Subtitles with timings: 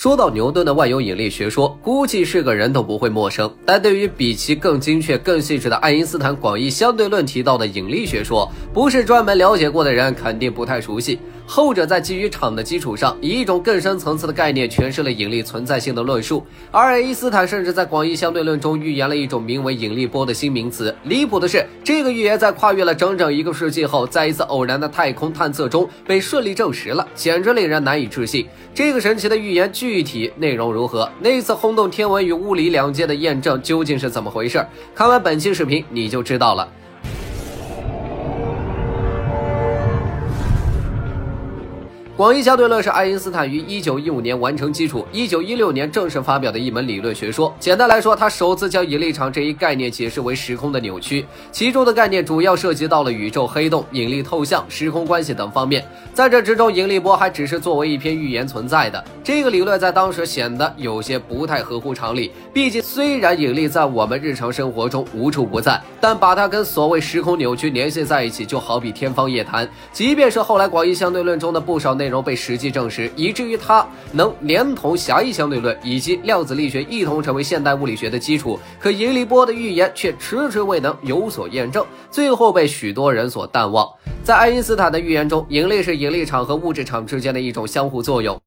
[0.00, 3.52] 说到牛顿的万有引力学说，估计是个人都不会陌生。
[3.66, 11.18] 但对于比其更精确、更细致的爱因斯坦广义相对论提到的引力学说，不是专门了解过的人肯定不太熟悉。
[11.50, 16.46] 后者在基于场的基础上，以一种更深层次的概念诠释了引力存在性的论述。
[16.70, 20.94] 而爱因斯坦甚至在广义相对论中预言了一种名为引力波的新名词。
[21.04, 28.46] 离谱的是，这个预言在跨越了整整一个世纪后，在一次偶然的太空探测中被顺利证实了，简直令人难以置信。
[28.74, 31.10] 这个神奇的预言具体内容如何？
[31.18, 34.62] 那次轰动天文与物理两界的验证究竟是怎么回事？
[34.94, 36.68] 看完本期视频你就知道了。
[42.18, 47.54] 广义相对论是爱因斯坦于一九一五年完成基础，一九一六年正式发表的一门理论学说。
[47.60, 55.86] 简单来说，他首次将引力场这一概念解释为时空的扭曲，其中的概念主要涉及到了宇宙黑洞、引力透向、时空关系等方面。
[56.12, 59.04] 在这之中，引力波还只是作为一篇预言存在的。
[59.22, 62.32] 这个理论在当时显得有些不太合乎常理。
[62.52, 69.70] 毕竟，虽然引力在我们日常生活中无处不在，但把它跟所谓时空扭曲联系在一起，就好比天方夜谭。
[69.92, 78.58] 即便是后来广义相对论中的不少内，内容被实际证实，以至于它能连同狭义相对论以及量子力学一同成为现代物理学的基础。
[78.80, 83.86] 可引力波的预言却迟迟未能有所验证，最后被许多人所淡忘。
[84.24, 88.40] 在爱因斯坦的预言中，引力是引力场和物质场之间的一种相互作用。